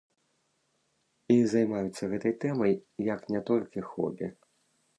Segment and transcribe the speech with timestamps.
[1.33, 2.73] І займаюцца гэтай тэмай
[3.13, 4.27] як не толькі хобі.